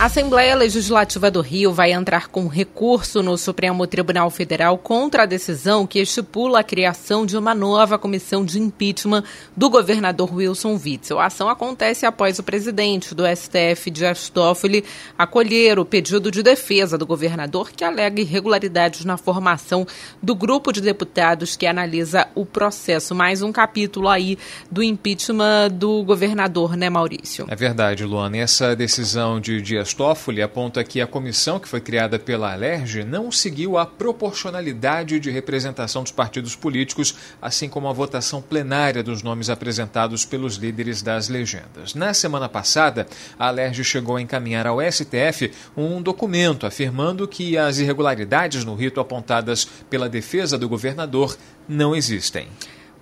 A 0.00 0.06
Assembleia 0.06 0.54
Legislativa 0.54 1.30
do 1.30 1.42
Rio 1.42 1.74
vai 1.74 1.92
entrar 1.92 2.28
com 2.28 2.48
recurso 2.48 3.22
no 3.22 3.36
Supremo 3.36 3.86
Tribunal 3.86 4.30
Federal 4.30 4.78
contra 4.78 5.24
a 5.24 5.26
decisão 5.26 5.86
que 5.86 5.98
estipula 5.98 6.60
a 6.60 6.64
criação 6.64 7.26
de 7.26 7.36
uma 7.36 7.54
nova 7.54 7.98
comissão 7.98 8.42
de 8.42 8.58
impeachment 8.58 9.22
do 9.54 9.68
governador 9.68 10.34
Wilson 10.34 10.80
Witzel. 10.82 11.18
A 11.18 11.26
ação 11.26 11.50
acontece 11.50 12.06
após 12.06 12.38
o 12.38 12.42
presidente 12.42 13.14
do 13.14 13.24
STF, 13.26 13.90
Dias 13.90 14.30
Toffoli, 14.30 14.86
acolher 15.18 15.78
o 15.78 15.84
pedido 15.84 16.30
de 16.30 16.42
defesa 16.42 16.96
do 16.96 17.04
governador 17.04 17.70
que 17.70 17.84
alega 17.84 18.22
irregularidades 18.22 19.04
na 19.04 19.18
formação 19.18 19.86
do 20.22 20.34
grupo 20.34 20.72
de 20.72 20.80
deputados 20.80 21.56
que 21.56 21.66
analisa 21.66 22.26
o 22.34 22.46
processo. 22.46 23.14
Mais 23.14 23.42
um 23.42 23.52
capítulo 23.52 24.08
aí 24.08 24.38
do 24.70 24.82
impeachment 24.82 25.68
do 25.72 26.02
governador, 26.04 26.74
né, 26.74 26.88
Maurício? 26.88 27.44
É 27.50 27.54
verdade, 27.54 28.02
Luana. 28.02 28.38
E 28.38 28.40
essa 28.40 28.74
decisão 28.74 29.38
de 29.38 29.60
Dias 29.60 29.89
Toffoli 29.94 30.42
aponta 30.42 30.82
que 30.82 31.00
a 31.00 31.06
comissão 31.06 31.58
que 31.58 31.68
foi 31.68 31.80
criada 31.80 32.18
pela 32.18 32.52
Alerj 32.52 33.04
não 33.04 33.30
seguiu 33.30 33.76
a 33.76 33.86
proporcionalidade 33.86 35.20
de 35.20 35.30
representação 35.30 36.02
dos 36.02 36.12
partidos 36.12 36.56
políticos, 36.56 37.14
assim 37.40 37.68
como 37.68 37.88
a 37.88 37.92
votação 37.92 38.40
plenária 38.40 39.02
dos 39.02 39.22
nomes 39.22 39.50
apresentados 39.50 40.24
pelos 40.24 40.56
líderes 40.56 41.02
das 41.02 41.28
legendas. 41.28 41.94
Na 41.94 42.14
semana 42.14 42.48
passada, 42.48 43.06
a 43.38 43.48
Alerj 43.48 43.84
chegou 43.84 44.16
a 44.16 44.22
encaminhar 44.22 44.66
ao 44.66 44.80
STF 44.80 45.52
um 45.76 46.00
documento 46.00 46.66
afirmando 46.66 47.28
que 47.28 47.58
as 47.58 47.78
irregularidades 47.78 48.64
no 48.64 48.74
rito 48.74 49.00
apontadas 49.00 49.64
pela 49.88 50.08
defesa 50.08 50.56
do 50.56 50.68
governador 50.68 51.36
não 51.68 51.94
existem. 51.94 52.48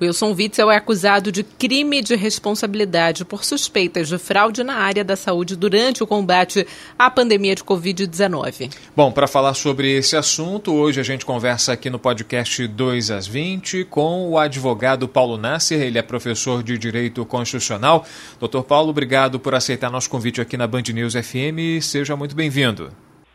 Wilson 0.01 0.33
Witzel 0.33 0.71
é 0.71 0.77
acusado 0.77 1.33
de 1.33 1.43
crime 1.43 2.01
de 2.01 2.15
responsabilidade 2.15 3.25
por 3.25 3.45
suspeitas 3.45 4.09
de 4.09 4.17
fraude 4.17 4.63
na 4.63 4.75
área 4.75 5.03
da 5.03 5.17
saúde 5.17 5.57
durante 5.57 6.03
o 6.03 6.07
combate 6.07 6.65
à 6.97 7.11
pandemia 7.11 7.55
de 7.55 7.65
Covid-19. 7.65 8.73
Bom, 8.95 9.11
para 9.11 9.27
falar 9.27 9.55
sobre 9.55 9.91
esse 9.97 10.17
assunto, 10.17 10.73
hoje 10.73 11.01
a 11.01 11.03
gente 11.03 11.27
conversa 11.27 11.73
aqui 11.73 11.91
no 11.91 11.99
podcast 11.99 12.67
2 12.67 13.11
às 13.11 13.27
20 13.27 13.87
com 13.87 14.31
o 14.31 14.39
advogado 14.39 15.09
Paulo 15.09 15.37
Nasser, 15.37 15.83
ele 15.83 15.99
é 15.99 16.03
professor 16.03 16.63
de 16.63 16.79
Direito 16.79 17.25
Constitucional. 17.27 18.05
Doutor 18.39 18.63
Paulo, 18.65 18.91
obrigado 18.91 19.41
por 19.41 19.55
aceitar 19.55 19.91
nosso 19.91 20.09
convite 20.09 20.41
aqui 20.41 20.57
na 20.57 20.67
Band 20.69 20.83
News 20.95 21.15
FM. 21.15 21.83
Seja 21.83 22.15
muito 22.15 22.37
bem-vindo. 22.37 22.91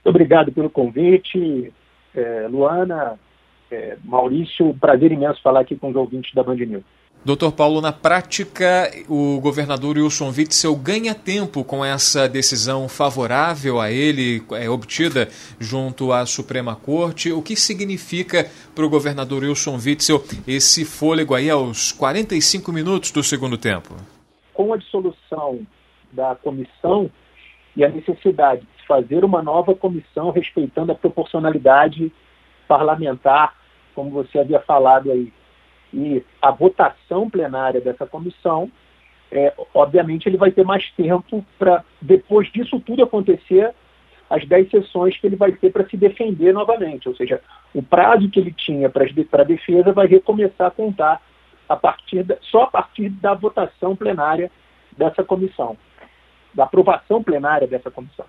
Obrigado 0.06 0.52
pelo 0.52 0.70
convite, 0.70 1.74
é, 2.16 2.48
Luana. 2.50 3.20
É, 3.74 3.98
Maurício, 4.04 4.72
prazer 4.80 5.12
imenso 5.12 5.42
falar 5.42 5.62
aqui 5.62 5.76
com 5.76 5.90
os 5.90 5.96
ouvintes 5.96 6.32
da 6.36 6.44
Band 6.44 6.58
News. 6.58 6.84
Doutor 7.26 7.54
Paulo, 7.54 7.82
na 7.82 7.92
prática, 7.92 8.92
o 9.10 9.40
governador 9.42 9.98
Wilson 9.98 10.28
Witzel 10.28 10.76
ganha 10.76 11.16
tempo 11.16 11.64
com 11.64 11.84
essa 11.84 12.30
decisão 12.30 12.88
favorável 12.88 13.82
a 13.82 13.90
ele, 13.90 14.44
é, 14.52 14.70
obtida 14.70 15.28
junto 15.60 16.12
à 16.12 16.24
Suprema 16.28 16.76
Corte. 16.76 17.32
O 17.32 17.42
que 17.42 17.56
significa 17.56 18.46
para 18.76 18.86
o 18.86 18.90
governador 18.90 19.42
Wilson 19.42 19.80
Witzel 19.84 20.24
esse 20.48 20.86
fôlego 20.86 21.34
aí 21.34 21.50
aos 21.50 21.92
45 21.94 22.72
minutos 22.72 23.10
do 23.10 23.24
segundo 23.24 23.58
tempo? 23.58 23.96
Com 24.54 24.72
a 24.72 24.78
dissolução 24.78 25.66
da 26.12 26.36
comissão 26.36 27.10
e 27.76 27.84
a 27.84 27.90
necessidade 27.90 28.62
de 28.78 28.86
fazer 28.86 29.26
uma 29.26 29.42
nova 29.42 29.74
comissão 29.74 30.30
respeitando 30.30 30.92
a 30.92 30.96
proporcionalidade 30.96 32.12
parlamentar 32.68 33.63
como 33.94 34.10
você 34.10 34.40
havia 34.40 34.60
falado 34.60 35.12
aí, 35.12 35.32
e 35.94 36.24
a 36.42 36.52
votação 36.52 37.30
plenária 37.30 37.80
dessa 37.80 38.06
comissão, 38.06 38.72
é, 39.32 39.54
obviamente 39.74 40.28
ele 40.28 40.38
vai 40.38 40.52
ter 40.52 40.64
mais 40.64 40.90
tempo 40.92 41.46
para, 41.58 41.84
depois 42.02 42.52
disso 42.52 42.80
tudo 42.80 43.04
acontecer, 43.04 43.74
as 44.30 44.46
10 44.48 44.72
sessões 44.72 45.18
que 45.18 45.28
ele 45.28 45.36
vai 45.36 45.52
ter 45.52 45.72
para 45.72 45.88
se 45.88 45.96
defender 45.96 46.54
novamente. 46.54 47.08
Ou 47.08 47.16
seja, 47.16 47.40
o 47.74 47.84
prazo 47.84 48.30
que 48.30 48.40
ele 48.40 48.52
tinha 48.52 48.90
para 48.90 49.06
a 49.06 49.44
defesa 49.44 49.92
vai 49.92 50.08
recomeçar 50.08 50.68
a 50.68 50.72
contar 50.72 51.22
a 51.70 51.76
partir 51.76 52.24
da, 52.24 52.38
só 52.42 52.64
a 52.64 52.68
partir 52.68 53.10
da 53.10 53.34
votação 53.36 53.96
plenária 53.96 54.52
dessa 54.98 55.24
comissão, 55.24 55.78
da 56.54 56.64
aprovação 56.64 57.22
plenária 57.22 57.68
dessa 57.68 57.92
comissão 57.92 58.26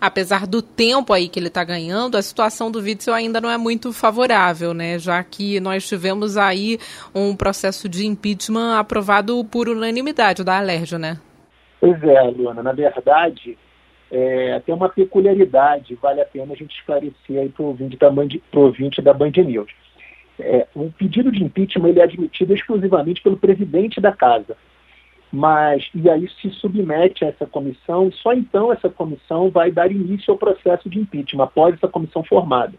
apesar 0.00 0.46
do 0.46 0.60
tempo 0.60 1.12
aí 1.12 1.28
que 1.28 1.38
ele 1.38 1.48
está 1.48 1.64
ganhando, 1.64 2.16
a 2.16 2.22
situação 2.22 2.70
do 2.70 2.80
Witzel 2.80 3.14
ainda 3.14 3.40
não 3.40 3.50
é 3.50 3.56
muito 3.56 3.92
favorável, 3.92 4.74
né? 4.74 4.98
Já 4.98 5.22
que 5.22 5.58
nós 5.60 5.86
tivemos 5.86 6.36
aí 6.36 6.78
um 7.14 7.34
processo 7.34 7.88
de 7.88 8.06
impeachment 8.06 8.78
aprovado 8.78 9.44
por 9.44 9.68
unanimidade 9.68 10.44
da 10.44 10.58
Alerj, 10.58 10.98
né? 10.98 11.18
Pois 11.80 12.02
é, 12.02 12.22
Luana. 12.22 12.62
Na 12.62 12.72
verdade, 12.72 13.56
é, 14.10 14.60
tem 14.60 14.74
uma 14.74 14.88
peculiaridade, 14.88 15.98
vale 16.00 16.20
a 16.20 16.24
pena 16.24 16.52
a 16.52 16.56
gente 16.56 16.74
esclarecer 16.76 17.40
aí 17.40 17.48
para 17.48 17.62
o 17.62 17.66
ouvinte 17.66 17.96
da 19.02 19.12
Band, 19.12 19.32
News. 19.44 19.70
É, 20.38 20.66
o 20.74 20.90
pedido 20.92 21.32
de 21.32 21.42
impeachment 21.42 21.88
ele 21.88 22.00
é 22.00 22.04
admitido 22.04 22.52
exclusivamente 22.52 23.22
pelo 23.22 23.38
presidente 23.38 24.00
da 24.00 24.12
casa 24.12 24.56
mas 25.36 25.86
e 25.94 26.08
aí 26.08 26.26
se 26.40 26.48
submete 26.52 27.22
a 27.22 27.28
essa 27.28 27.44
comissão, 27.44 28.10
só 28.10 28.32
então 28.32 28.72
essa 28.72 28.88
comissão 28.88 29.50
vai 29.50 29.70
dar 29.70 29.92
início 29.92 30.32
ao 30.32 30.38
processo 30.38 30.88
de 30.88 30.98
impeachment, 30.98 31.44
após 31.44 31.74
essa 31.74 31.88
comissão 31.88 32.24
formada. 32.24 32.72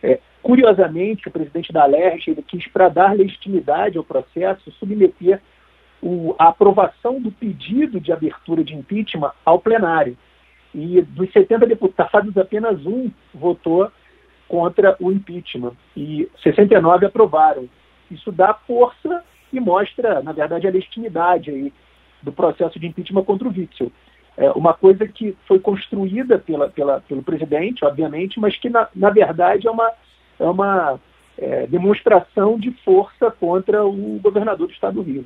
É, 0.00 0.20
curiosamente, 0.40 1.26
o 1.26 1.30
presidente 1.32 1.72
da 1.72 1.84
LERJ 1.84 2.30
ele 2.30 2.42
quis, 2.42 2.68
para 2.68 2.88
dar 2.88 3.16
legitimidade 3.16 3.98
ao 3.98 4.04
processo, 4.04 4.70
submeter 4.78 5.42
o, 6.00 6.36
a 6.38 6.50
aprovação 6.50 7.20
do 7.20 7.32
pedido 7.32 7.98
de 7.98 8.12
abertura 8.12 8.62
de 8.62 8.72
impeachment 8.72 9.32
ao 9.44 9.58
plenário. 9.58 10.16
E 10.72 11.02
dos 11.02 11.32
70 11.32 11.66
deputados, 11.66 12.38
apenas 12.38 12.86
um 12.86 13.10
votou 13.34 13.90
contra 14.46 14.96
o 15.00 15.10
impeachment 15.10 15.72
e 15.96 16.28
69 16.44 17.06
aprovaram. 17.06 17.68
Isso 18.08 18.30
dá 18.30 18.54
força 18.54 19.24
e 19.58 19.60
mostra, 19.60 20.22
na 20.22 20.32
verdade, 20.32 20.66
a 20.66 20.70
legitimidade 20.70 21.50
aí 21.50 21.72
do 22.22 22.32
processo 22.32 22.78
de 22.78 22.86
impeachment 22.86 23.24
contra 23.24 23.48
o 23.48 23.52
Witzel. 23.52 23.90
É 24.36 24.50
uma 24.50 24.74
coisa 24.74 25.06
que 25.08 25.36
foi 25.46 25.58
construída 25.58 26.38
pela, 26.38 26.68
pela, 26.68 27.00
pelo 27.00 27.22
presidente, 27.22 27.84
obviamente, 27.84 28.38
mas 28.38 28.56
que, 28.56 28.68
na, 28.68 28.88
na 28.94 29.10
verdade, 29.10 29.66
é 29.66 29.70
uma, 29.70 29.90
é 30.38 30.44
uma 30.44 31.00
é, 31.38 31.66
demonstração 31.66 32.58
de 32.58 32.70
força 32.84 33.30
contra 33.30 33.84
o 33.84 34.18
governador 34.22 34.66
do 34.66 34.72
estado 34.72 34.94
do 34.94 35.02
Rio. 35.02 35.24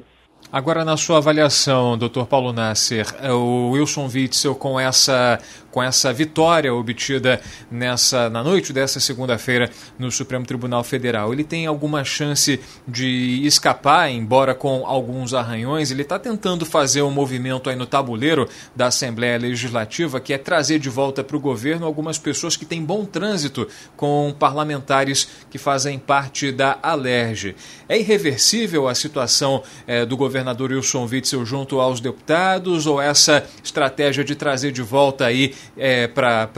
Agora, 0.52 0.84
na 0.84 0.96
sua 0.96 1.18
avaliação, 1.18 1.96
doutor 1.96 2.26
Paulo 2.26 2.52
Nasser, 2.52 3.06
é, 3.22 3.32
o 3.32 3.70
Wilson 3.70 4.10
Witzel, 4.12 4.52
com 4.56 4.80
essa, 4.80 5.38
com 5.70 5.80
essa 5.80 6.12
vitória 6.12 6.74
obtida 6.74 7.40
nessa, 7.70 8.28
na 8.28 8.42
noite 8.42 8.72
dessa 8.72 8.98
segunda-feira 8.98 9.70
no 9.96 10.10
Supremo 10.10 10.44
Tribunal 10.44 10.82
Federal, 10.82 11.32
ele 11.32 11.44
tem 11.44 11.66
alguma 11.66 12.02
chance 12.02 12.58
de 12.86 13.46
escapar, 13.46 14.10
embora 14.10 14.52
com 14.52 14.84
alguns 14.84 15.34
arranhões? 15.34 15.92
Ele 15.92 16.02
está 16.02 16.18
tentando 16.18 16.66
fazer 16.66 17.02
um 17.02 17.12
movimento 17.12 17.70
aí 17.70 17.76
no 17.76 17.86
tabuleiro 17.86 18.48
da 18.74 18.88
Assembleia 18.88 19.38
Legislativa, 19.38 20.18
que 20.18 20.32
é 20.32 20.38
trazer 20.38 20.80
de 20.80 20.88
volta 20.88 21.22
para 21.22 21.36
o 21.36 21.40
governo 21.40 21.86
algumas 21.86 22.18
pessoas 22.18 22.56
que 22.56 22.64
têm 22.64 22.82
bom 22.82 23.04
trânsito 23.04 23.68
com 23.96 24.34
parlamentares 24.36 25.28
que 25.48 25.58
fazem 25.58 25.96
parte 25.96 26.50
da 26.50 26.76
Alerj. 26.82 27.54
É 27.88 27.96
irreversível 27.96 28.88
a 28.88 28.96
situação 28.96 29.62
é, 29.86 30.04
do 30.04 30.16
governo 30.16 30.29
governador 30.30 30.70
Wilson 30.70 31.08
Witzel 31.10 31.44
junto 31.44 31.80
aos 31.80 32.00
deputados 32.00 32.86
ou 32.86 33.02
essa 33.02 33.44
estratégia 33.64 34.22
de 34.22 34.36
trazer 34.36 34.70
de 34.70 34.80
volta 34.80 35.26
aí 35.26 35.52
é, 35.76 36.06
para 36.06 36.48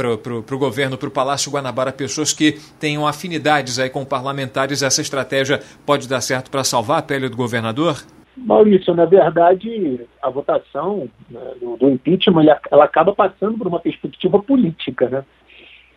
o 0.52 0.58
governo, 0.58 0.98
para 0.98 1.08
o 1.08 1.10
Palácio 1.10 1.50
Guanabara, 1.50 1.90
pessoas 1.90 2.34
que 2.34 2.58
tenham 2.78 3.06
afinidades 3.06 3.78
aí 3.78 3.88
com 3.88 4.04
parlamentares, 4.04 4.82
essa 4.82 5.00
estratégia 5.00 5.60
pode 5.86 6.06
dar 6.06 6.20
certo 6.20 6.50
para 6.50 6.62
salvar 6.62 6.98
a 6.98 7.02
pele 7.02 7.30
do 7.30 7.36
governador? 7.36 7.96
Maurício, 8.36 8.94
na 8.94 9.06
verdade, 9.06 10.00
a 10.22 10.28
votação 10.28 11.08
né, 11.30 11.40
do, 11.60 11.88
impeachment 11.88 12.44
ela 12.70 12.84
acaba 12.84 13.14
passando 13.14 13.56
por 13.56 13.66
uma 13.66 13.80
perspectiva 13.80 14.42
política, 14.42 15.08
né? 15.08 15.24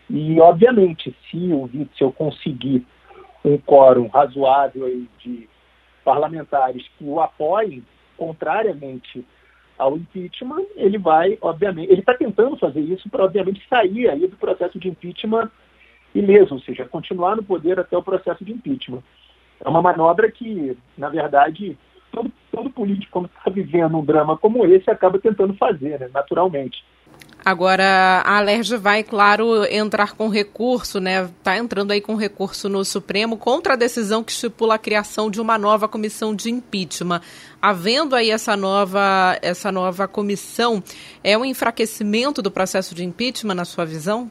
E, 0.09 0.39
obviamente, 0.39 1.15
se 1.29 1.37
o 1.51 1.63
Witzel 1.73 2.11
conseguir 2.11 2.85
um 3.43 3.57
quórum 3.57 4.07
razoável 4.07 4.87
de 5.19 5.47
parlamentares 6.05 6.87
que 6.97 7.03
o 7.03 7.19
apoiem 7.19 7.83
contrariamente 8.15 9.25
ao 9.77 9.97
impeachment, 9.97 10.65
ele 10.75 10.97
vai, 10.97 11.37
obviamente, 11.41 11.91
ele 11.91 11.99
está 11.99 12.13
tentando 12.13 12.55
fazer 12.55 12.79
isso 12.79 13.09
para, 13.09 13.25
obviamente, 13.25 13.67
sair 13.67 14.09
aí 14.09 14.25
do 14.25 14.37
processo 14.37 14.79
de 14.79 14.87
impeachment 14.87 15.51
ileso, 16.13 16.53
ou 16.53 16.61
seja, 16.61 16.85
continuar 16.85 17.35
no 17.35 17.43
poder 17.43 17.77
até 17.77 17.97
o 17.97 18.03
processo 18.03 18.45
de 18.45 18.53
impeachment. 18.53 19.03
É 19.59 19.67
uma 19.67 19.81
manobra 19.81 20.31
que, 20.31 20.77
na 20.97 21.09
verdade, 21.09 21.77
todo, 22.11 22.31
todo 22.51 22.69
político, 22.69 23.11
quando 23.11 23.25
está 23.25 23.51
vivendo 23.51 23.97
um 23.97 24.05
drama 24.05 24.37
como 24.37 24.65
esse, 24.65 24.89
acaba 24.89 25.19
tentando 25.19 25.53
fazer, 25.55 25.99
né, 25.99 26.09
naturalmente. 26.13 26.85
Agora, 27.45 28.23
a 28.25 28.39
Alerj 28.39 28.75
vai, 28.77 29.03
claro, 29.03 29.63
entrar 29.71 30.15
com 30.15 30.29
recurso, 30.29 30.99
né? 30.99 31.25
Está 31.25 31.55
entrando 31.55 31.91
aí 31.91 32.01
com 32.01 32.15
recurso 32.15 32.67
no 32.67 32.83
Supremo 32.83 33.37
contra 33.37 33.73
a 33.73 33.75
decisão 33.75 34.23
que 34.23 34.31
estipula 34.31 34.73
a 34.73 34.79
criação 34.79 35.29
de 35.29 35.39
uma 35.39 35.55
nova 35.55 35.87
comissão 35.87 36.35
de 36.35 36.49
impeachment. 36.49 37.21
Havendo 37.61 38.15
aí 38.15 38.31
essa 38.31 38.57
nova, 38.57 39.37
essa 39.43 39.71
nova 39.71 40.07
comissão, 40.07 40.81
é 41.23 41.37
um 41.37 41.45
enfraquecimento 41.45 42.41
do 42.41 42.49
processo 42.49 42.95
de 42.95 43.05
impeachment, 43.05 43.53
na 43.53 43.63
sua 43.63 43.85
visão? 43.85 44.27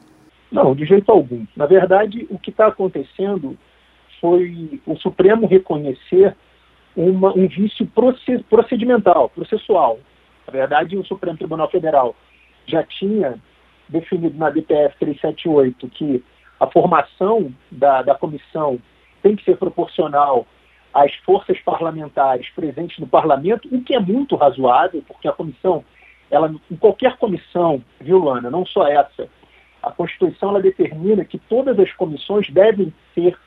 Não, 0.51 0.75
de 0.75 0.85
jeito 0.85 1.09
algum. 1.09 1.45
Na 1.55 1.65
verdade, 1.65 2.27
o 2.29 2.37
que 2.37 2.49
está 2.49 2.67
acontecendo 2.67 3.57
foi 4.19 4.81
o 4.85 4.97
Supremo 4.97 5.47
reconhecer 5.47 6.35
uma, 6.93 7.31
um 7.33 7.47
vício 7.47 7.89
procedimental, 8.49 9.29
processual. 9.29 9.99
Na 10.45 10.51
verdade, 10.51 10.97
o 10.97 11.05
Supremo 11.05 11.37
Tribunal 11.37 11.71
Federal 11.71 12.13
já 12.65 12.83
tinha 12.83 13.39
definido 13.87 14.37
na 14.37 14.49
DPF 14.49 14.95
378 14.99 15.87
que 15.89 16.23
a 16.59 16.67
formação 16.67 17.53
da, 17.71 18.01
da 18.01 18.15
comissão 18.15 18.79
tem 19.21 19.35
que 19.35 19.43
ser 19.43 19.57
proporcional 19.57 20.47
às 20.93 21.13
forças 21.15 21.59
parlamentares 21.59 22.49
presentes 22.55 22.99
no 22.99 23.07
parlamento, 23.07 23.67
o 23.71 23.81
que 23.83 23.93
é 23.93 23.99
muito 23.99 24.35
razoável, 24.35 25.03
porque 25.05 25.27
a 25.27 25.33
comissão, 25.33 25.83
ela, 26.31 26.53
em 26.71 26.75
qualquer 26.75 27.17
comissão, 27.17 27.83
viu, 27.99 28.17
Luana, 28.17 28.49
não 28.49 28.65
só 28.65 28.87
essa, 28.87 29.27
a 29.83 29.91
Constituição 29.91 30.49
ela 30.49 30.61
determina 30.61 31.25
que 31.25 31.37
todas 31.37 31.77
as 31.79 31.91
comissões 31.93 32.49
devem 32.49 32.93
ser 33.13 33.37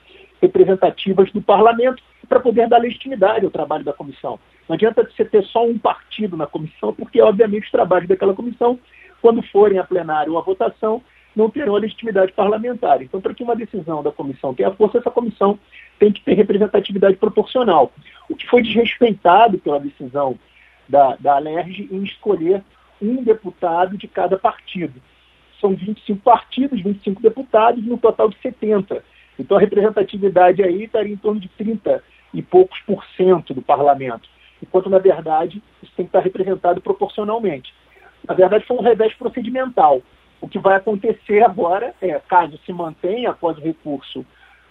representativas 0.40 1.32
do 1.32 1.42
parlamento 1.42 2.02
para 2.28 2.38
poder 2.38 2.68
dar 2.68 2.78
legitimidade 2.78 3.44
ao 3.44 3.50
trabalho 3.50 3.84
da 3.84 3.92
comissão. 3.92 4.38
Não 4.68 4.74
adianta 4.74 5.02
você 5.02 5.24
ter 5.24 5.42
só 5.44 5.64
um 5.64 5.78
partido 5.78 6.36
na 6.36 6.46
comissão, 6.46 6.92
porque, 6.92 7.20
obviamente, 7.20 7.64
os 7.64 7.70
trabalhos 7.70 8.08
daquela 8.08 8.34
comissão 8.34 8.78
quando 9.20 9.42
forem 9.42 9.78
a 9.78 9.84
plenário 9.84 10.32
ou 10.32 10.38
a 10.38 10.42
votação, 10.42 11.02
não 11.34 11.48
terão 11.48 11.76
a 11.76 11.78
legitimidade 11.78 12.32
parlamentar. 12.32 13.02
Então, 13.02 13.20
para 13.20 13.32
que 13.34 13.42
uma 13.42 13.54
decisão 13.54 14.02
da 14.02 14.10
comissão 14.10 14.54
tenha 14.54 14.72
força, 14.72 14.98
essa 14.98 15.10
comissão 15.10 15.58
tem 15.98 16.12
que 16.12 16.22
ter 16.22 16.34
representatividade 16.34 17.16
proporcional. 17.16 17.92
O 18.28 18.34
que 18.34 18.46
foi 18.48 18.62
desrespeitado 18.62 19.58
pela 19.58 19.78
decisão 19.78 20.38
da, 20.88 21.16
da 21.16 21.36
Alerj 21.36 21.88
em 21.90 22.02
escolher 22.02 22.62
um 23.00 23.22
deputado 23.22 23.96
de 23.96 24.08
cada 24.08 24.36
partido. 24.36 25.00
São 25.60 25.74
25 25.74 26.20
partidos, 26.20 26.82
25 26.82 27.22
deputados, 27.22 27.84
no 27.84 27.98
total 27.98 28.28
de 28.28 28.38
70. 28.38 29.04
Então 29.38 29.56
a 29.56 29.60
representatividade 29.60 30.62
aí 30.62 30.84
estaria 30.84 31.12
em 31.12 31.16
torno 31.16 31.40
de 31.40 31.48
30 31.50 32.02
e 32.34 32.42
poucos 32.42 32.78
por 32.80 33.04
cento 33.16 33.54
do 33.54 33.62
parlamento. 33.62 34.28
Enquanto, 34.62 34.90
na 34.90 34.98
verdade, 34.98 35.62
isso 35.82 35.92
tem 35.96 36.04
que 36.04 36.08
estar 36.08 36.20
representado 36.20 36.80
proporcionalmente. 36.80 37.72
Na 38.26 38.34
verdade, 38.34 38.66
foi 38.66 38.76
um 38.76 38.82
revés 38.82 39.14
procedimental. 39.14 40.02
O 40.40 40.48
que 40.48 40.58
vai 40.58 40.76
acontecer 40.76 41.42
agora 41.42 41.94
é, 42.00 42.18
caso 42.20 42.58
se 42.64 42.72
mantenha 42.72 43.30
após 43.30 43.58
o 43.58 43.60
recurso 43.60 44.24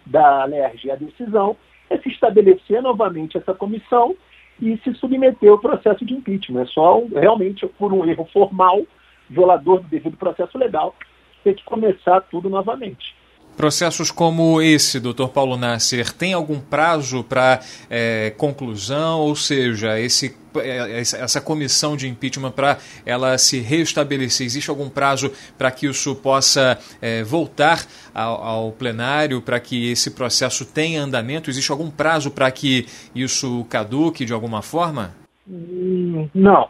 da 0.05 0.45
LERJ 0.45 0.91
a 0.91 0.95
decisão, 0.95 1.57
é 1.89 1.97
se 1.97 2.09
estabelecer 2.09 2.81
novamente 2.81 3.37
essa 3.37 3.53
comissão 3.53 4.15
e 4.61 4.77
se 4.77 4.93
submeter 4.95 5.51
ao 5.51 5.59
processo 5.59 6.05
de 6.05 6.13
impeachment. 6.13 6.61
É 6.61 6.65
só 6.65 7.03
realmente 7.13 7.67
por 7.67 7.91
um 7.93 8.05
erro 8.05 8.27
formal, 8.31 8.83
violador 9.29 9.81
do 9.81 9.87
devido 9.87 10.17
processo 10.17 10.57
legal, 10.57 10.95
ter 11.43 11.53
que 11.53 11.63
começar 11.63 12.21
tudo 12.21 12.49
novamente. 12.49 13.15
Processos 13.57 14.11
como 14.11 14.61
esse, 14.61 14.99
doutor 14.99 15.29
Paulo 15.29 15.57
Nasser, 15.57 16.13
tem 16.13 16.31
algum 16.31 16.59
prazo 16.59 17.23
para 17.23 17.59
é, 17.89 18.31
conclusão? 18.37 19.21
Ou 19.21 19.35
seja, 19.35 19.99
esse, 19.99 20.37
é, 20.57 20.99
essa 20.99 21.41
comissão 21.41 21.97
de 21.97 22.07
impeachment 22.07 22.51
para 22.51 22.77
ela 23.03 23.35
se 23.39 23.59
restabelecer, 23.59 24.45
existe 24.45 24.69
algum 24.69 24.87
prazo 24.87 25.31
para 25.57 25.71
que 25.71 25.87
isso 25.87 26.15
possa 26.15 26.77
é, 27.01 27.23
voltar 27.23 27.83
ao, 28.13 28.43
ao 28.43 28.71
plenário, 28.73 29.41
para 29.41 29.59
que 29.59 29.91
esse 29.91 30.11
processo 30.11 30.63
tenha 30.63 31.01
andamento? 31.01 31.49
Existe 31.49 31.71
algum 31.71 31.89
prazo 31.89 32.29
para 32.29 32.51
que 32.51 32.85
isso 33.15 33.65
caduque 33.71 34.23
de 34.23 34.33
alguma 34.33 34.61
forma? 34.61 35.15
Hum, 35.49 36.29
não. 36.31 36.69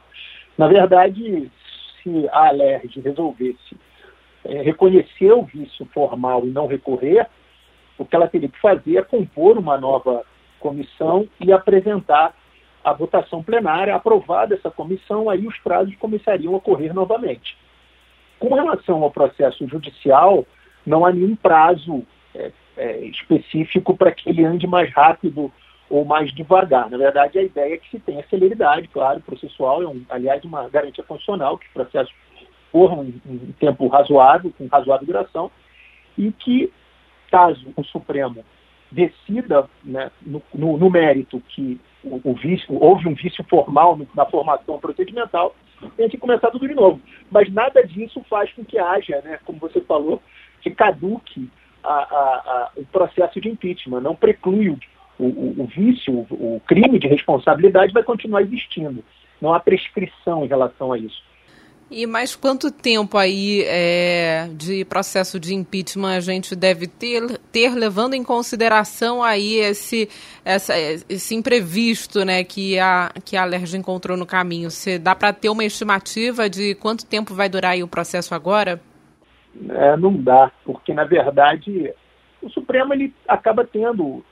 Na 0.58 0.70
verdade, 0.70 1.52
se 2.02 2.30
a 2.32 2.48
ALERJ 2.48 3.02
resolvesse 3.02 3.76
é, 4.48 4.62
reconhecer 4.62 5.32
o 5.32 5.44
vício 5.44 5.86
formal 5.94 6.46
e 6.46 6.50
não 6.50 6.68
recorrer, 6.68 7.28
o 7.98 8.06
que 8.06 8.16
ela 8.16 8.28
teria 8.28 8.50
que 8.50 8.60
fazer 8.60 8.98
é 8.98 9.02
compor 9.02 9.58
uma 9.58 9.78
nova 9.78 10.24
comissão 10.60 11.28
e 11.40 11.52
apresentar 11.52 12.34
a 12.84 12.94
votação 12.94 13.44
plenária, 13.44 13.94
aprovada 13.94 14.56
essa 14.56 14.72
comissão, 14.72 15.30
aí 15.30 15.46
os 15.46 15.58
prazos 15.60 15.96
começariam 15.98 16.56
a 16.56 16.62
correr 16.62 16.94
novamente. 16.94 17.58
Com 18.40 18.54
relação 18.54 19.04
ao 19.04 19.12
processo 19.12 19.68
judicial, 19.68 20.46
não 20.86 21.06
há 21.06 21.12
nenhum 21.12 21.36
prazo 21.36 22.06
é, 22.34 22.52
é, 22.78 23.06
específico 23.08 23.98
para 23.98 24.12
que 24.12 24.30
ele 24.30 24.46
ande 24.46 24.66
mais 24.66 24.92
rápido 24.94 25.52
ou 25.90 26.06
mais 26.06 26.34
devagar. 26.34 26.90
Na 26.90 26.98
verdade, 26.98 27.40
a 27.40 27.44
ideia 27.44 27.74
é 27.74 27.78
que 27.78 27.90
se 27.90 28.00
tenha 28.00 28.24
celeridade, 28.30 28.88
claro, 28.88 29.20
processual, 29.22 29.82
é 29.82 29.88
um, 29.88 30.06
aliás, 30.10 30.44
uma 30.46 30.70
garantia 30.70 31.04
constitucional 31.04 31.58
que 31.58 31.68
o 31.68 31.74
corram 32.72 33.04
em, 33.04 33.22
em 33.26 33.56
tempo 33.60 33.88
razoável, 33.88 34.54
com 34.58 34.68
razoável 34.68 35.06
duração, 35.06 35.52
e 36.18 36.32
que, 36.32 36.72
caso 37.30 37.68
o 37.76 37.84
Supremo 37.84 38.44
decida 38.92 39.70
né, 39.84 40.12
no, 40.22 40.42
no, 40.54 40.78
no, 40.78 40.90
mérito 40.90 41.42
que 41.50 41.80
o, 42.04 42.22
o, 42.24 42.34
vício, 42.34 42.74
houve 42.82 43.08
um 43.08 43.14
vício 43.14 43.44
formal 43.50 44.00
na 44.16 44.26
formação 44.26 44.80
procedimental, 44.80 45.56
tem 45.96 46.10
que 46.10 46.18
começar 46.18 46.50
tudo 46.52 46.68
de 46.68 46.74
novo. 46.74 47.02
Mas 47.30 47.52
nada 47.52 47.86
disso 47.86 48.24
faz 48.30 48.52
com 48.54 48.64
que 48.64 48.80
haja, 48.80 49.22
né, 49.22 49.40
como 49.46 49.60
você 49.60 49.82
falou, 49.82 50.22
que 50.62 50.72
caduque 50.72 51.50
a, 51.84 51.94
a, 51.94 51.94
a, 51.94 52.72
o 52.76 52.86
processo 52.86 53.40
de 53.40 53.50
impeachment, 53.50 54.02
não 54.02 54.16
preclui 54.16 54.70
o, 54.70 54.80
o, 55.20 55.64
o 55.64 55.66
vício, 55.66 56.14
o, 56.14 56.56
o 56.56 56.62
crime 56.66 57.00
de 57.00 57.08
responsabilidade 57.08 57.94
vai 57.94 58.04
continuar 58.04 58.42
existindo. 58.42 59.04
Não 59.42 59.54
há 59.54 59.60
prescrição 59.60 60.44
em 60.44 60.48
relação 60.48 60.92
a 60.92 60.98
isso. 60.98 61.24
E 61.90 62.06
mais 62.06 62.36
quanto 62.36 62.70
tempo 62.70 63.18
aí 63.18 63.64
é, 63.66 64.50
de 64.52 64.84
processo 64.84 65.40
de 65.40 65.56
impeachment 65.56 66.18
a 66.18 66.20
gente 66.20 66.54
deve 66.54 66.86
ter, 66.86 67.40
ter 67.50 67.74
levando 67.76 68.14
em 68.14 68.24
consideração 68.24 69.24
aí 69.24 69.56
esse, 69.56 70.10
essa, 70.44 70.74
esse 70.78 71.34
imprevisto 71.34 72.26
né, 72.26 72.44
que 72.44 72.78
a, 72.78 73.10
que 73.24 73.38
a 73.38 73.44
Alerj 73.44 73.78
encontrou 73.78 74.18
no 74.18 74.26
caminho? 74.26 74.70
Você 74.70 75.00
dá 75.00 75.16
para 75.16 75.32
ter 75.32 75.48
uma 75.48 75.64
estimativa 75.64 76.50
de 76.50 76.76
quanto 76.76 77.06
tempo 77.06 77.34
vai 77.34 77.48
durar 77.48 77.78
o 77.78 77.88
processo 77.88 78.36
agora? 78.36 78.82
É, 79.70 79.96
não 79.96 80.14
dá, 80.14 80.52
porque 80.66 80.94
na 80.94 81.06
verdade 81.06 81.94
o 82.42 82.50
Supremo 82.50 82.94
ele 82.94 83.14
acaba 83.26 83.66
tendo, 83.66 84.26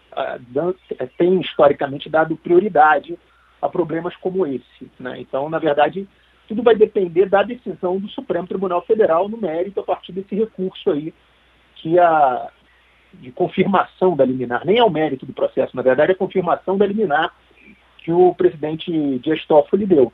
tem 1.18 1.40
historicamente 1.40 2.10
dado 2.10 2.36
prioridade 2.36 3.18
a 3.62 3.70
problemas 3.70 4.14
como 4.18 4.46
esse. 4.46 4.92
Né? 5.00 5.22
Então, 5.22 5.50
na 5.50 5.58
verdade, 5.58 6.08
tudo 6.48 6.64
vai 6.64 6.76
depender 6.76 7.28
da 7.28 7.44
decisão 7.44 7.98
do 7.98 8.08
Supremo 8.10 8.48
Tribunal 8.48 8.82
Federal 8.84 9.28
no 9.28 9.38
mérito 9.38 9.80
a 9.80 9.84
partir 9.84 10.12
desse 10.12 10.36
recurso 10.36 10.92
aí, 10.92 11.14
que 11.76 12.00
a 12.00 12.50
de 13.14 13.32
confirmação 13.32 14.16
da 14.16 14.26
liminar, 14.26 14.66
nem 14.66 14.78
é 14.78 14.84
o 14.84 14.90
mérito 14.90 15.26
do 15.26 15.34
processo, 15.34 15.76
na 15.76 15.82
verdade 15.82 16.12
é 16.12 16.16
a 16.16 16.18
confirmação 16.18 16.78
da 16.78 16.86
liminar 16.86 17.34
que 18.00 18.12
o 18.12 18.34
presidente 18.36 18.92
Dias 19.20 19.46
Toffoli 19.46 19.86
deu. 19.86 20.12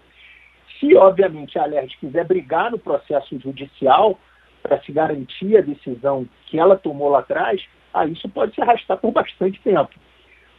Se, 0.79 0.95
obviamente, 0.95 1.59
a 1.59 1.63
Alerj 1.63 1.97
quiser 1.99 2.25
brigar 2.25 2.71
no 2.71 2.79
processo 2.79 3.37
judicial 3.39 4.17
para 4.63 4.79
se 4.81 4.91
garantir 4.91 5.57
a 5.57 5.61
decisão 5.61 6.27
que 6.45 6.59
ela 6.59 6.77
tomou 6.77 7.09
lá 7.09 7.19
atrás, 7.19 7.61
aí 7.93 8.13
isso 8.13 8.29
pode 8.29 8.55
se 8.55 8.61
arrastar 8.61 8.97
por 8.97 9.11
bastante 9.11 9.59
tempo. 9.61 9.91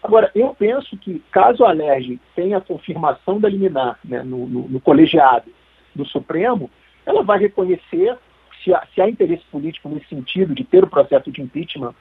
Agora, 0.03 0.31
eu 0.35 0.55
penso 0.55 0.97
que, 0.97 1.23
caso 1.31 1.65
a 1.65 1.71
Alerj 1.71 2.19
tenha 2.35 2.59
a 2.59 2.61
confirmação 2.61 3.41
da 3.41 3.49
liminar 3.49 3.99
né, 4.05 4.23
no, 4.23 4.47
no, 4.47 4.69
no 4.69 4.81
colegiado 4.81 5.51
do 5.95 6.05
Supremo, 6.07 6.71
ela 7.05 7.23
vai 7.23 7.39
reconhecer, 7.39 8.17
se 8.63 8.75
há, 8.75 8.87
se 8.95 9.01
há 9.01 9.09
interesse 9.09 9.45
político 9.51 9.89
nesse 9.89 10.09
sentido 10.09 10.55
de 10.55 10.65
ter 10.65 10.85
o 10.85 10.89
processo 10.89 11.31
de 11.31 11.43
impeachment 11.43 11.95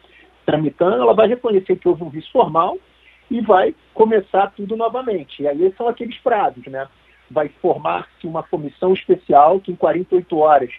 tramitando, 0.45 1.01
ela 1.01 1.13
vai 1.13 1.27
reconhecer 1.27 1.75
que 1.77 1.87
houve 1.87 2.03
um 2.03 2.09
vício 2.09 2.31
formal 2.31 2.77
e 3.29 3.41
vai 3.41 3.73
começar 3.93 4.51
tudo 4.55 4.75
novamente. 4.75 5.41
E 5.41 5.47
aí 5.47 5.73
são 5.77 5.87
aqueles 5.87 6.17
prazos, 6.17 6.65
né? 6.67 6.87
Vai 7.29 7.49
formar-se 7.61 8.27
uma 8.27 8.43
comissão 8.43 8.93
especial 8.93 9.59
que 9.59 9.71
em 9.71 9.75
48 9.75 10.37
horas 10.37 10.71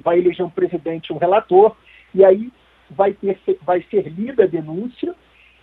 vai 0.00 0.18
eleger 0.18 0.44
um 0.44 0.50
presidente 0.50 1.08
e 1.08 1.12
um 1.12 1.18
relator, 1.18 1.76
e 2.14 2.24
aí 2.24 2.52
vai, 2.90 3.12
ter, 3.12 3.38
vai 3.62 3.82
ser 3.90 4.08
lida 4.08 4.44
a 4.44 4.48
denúncia, 4.48 5.14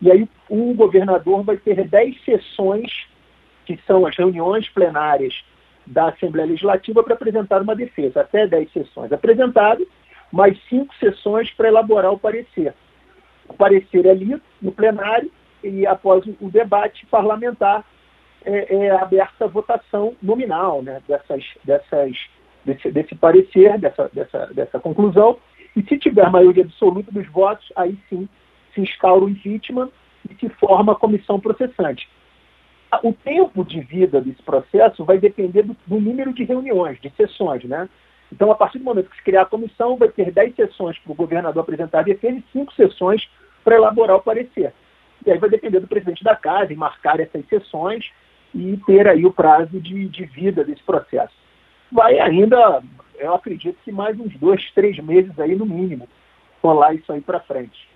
e 0.02 0.12
aí 0.12 0.28
o 0.50 0.74
governador 0.74 1.44
vai 1.44 1.58
ter 1.58 1.88
10 1.88 2.24
sessões, 2.24 2.92
que 3.66 3.78
são 3.86 4.06
as 4.06 4.16
reuniões 4.18 4.68
plenárias 4.70 5.44
da 5.86 6.10
Assembleia 6.10 6.48
Legislativa 6.48 7.04
para 7.04 7.14
apresentar 7.14 7.62
uma 7.62 7.76
defesa, 7.76 8.22
até 8.22 8.48
10 8.48 8.72
sessões. 8.72 9.12
Apresentado, 9.12 9.86
mais 10.32 10.58
cinco 10.68 10.94
sessões 10.96 11.52
para 11.52 11.68
elaborar 11.68 12.12
o 12.12 12.20
parecer. 12.20 12.74
O 13.48 13.54
parecer 13.54 14.06
é 14.06 14.14
lido 14.14 14.42
no 14.62 14.72
plenário 14.72 15.30
e, 15.64 15.86
após 15.86 16.26
o 16.26 16.50
debate 16.50 17.06
parlamentar, 17.08 17.86
é, 18.46 18.76
é 18.76 18.92
aberta 18.92 19.46
a 19.46 19.48
votação 19.48 20.16
nominal 20.22 20.82
né, 20.82 21.02
dessas, 21.08 21.44
dessas, 21.64 22.18
desse, 22.66 22.92
desse 22.92 23.16
parecer, 23.16 23.78
dessa, 23.78 24.10
dessa, 24.14 24.48
dessa 24.48 24.80
conclusão. 24.80 25.38
E 25.76 25.84
se 25.84 25.98
tiver 25.98 26.30
maioria 26.30 26.64
absoluta 26.64 27.12
dos 27.12 27.28
votos, 27.28 27.72
aí 27.76 27.98
sim 28.10 28.28
se 28.74 28.82
instaura 28.82 29.26
o 29.26 29.30
impeachment 29.30 29.90
e 30.30 30.36
se 30.36 30.50
forma 30.50 30.94
a 30.94 30.96
comissão 30.96 31.40
processante. 31.40 32.08
O 33.02 33.14
tempo 33.14 33.64
de 33.64 33.80
vida 33.82 34.22
desse 34.22 34.42
processo 34.44 35.04
vai 35.04 35.18
depender 35.18 35.64
do, 35.64 35.76
do 35.88 36.00
número 36.00 36.34
de 36.34 36.44
reuniões, 36.44 37.00
de 37.00 37.10
sessões, 37.12 37.64
né? 37.64 37.90
Então, 38.32 38.52
a 38.52 38.56
partir 38.56 38.80
do 38.80 38.86
momento 38.86 39.10
que 39.10 39.18
se 39.18 39.24
criar 39.24 39.44
a 39.44 39.46
comissão, 39.46 39.96
vai 39.96 40.10
ter 40.10 40.32
10 40.32 40.56
sessões 40.56 40.98
para 40.98 41.12
o 41.12 41.16
governador 41.16 41.62
apresentar 41.62 42.00
a 42.00 42.04
defesa 42.04 42.38
e 42.38 42.44
5 42.52 42.74
sessões 42.74 43.30
para 43.64 43.76
elaborar 43.76 44.18
o 44.18 44.24
parecer. 44.24 44.74
E 45.26 45.32
aí 45.32 45.38
vai 45.38 45.50
depender 45.50 45.80
do 45.80 45.88
presidente 45.88 46.24
da 46.24 46.36
casa 46.36 46.74
em 46.74 46.76
marcar 46.76 47.20
essas 47.20 47.46
sessões 47.48 48.12
e 48.54 48.78
ter 48.86 49.08
aí 49.08 49.26
o 49.26 49.32
prazo 49.32 49.80
de, 49.80 50.08
de 50.10 50.26
vida 50.26 50.64
desse 50.64 50.84
processo. 50.84 51.34
Vai 51.92 52.20
ainda, 52.20 52.82
eu 53.18 53.34
acredito 53.36 53.78
que 53.84 53.92
mais 53.92 54.20
uns 54.20 54.36
dois, 54.38 54.72
três 54.72 54.98
meses 55.00 55.40
aí 55.40 55.56
no 55.56 55.66
mínimo, 55.66 56.08
rolar 56.62 56.94
isso 56.96 57.12
aí 57.14 57.22
para 57.22 57.40
frente. 57.40 57.93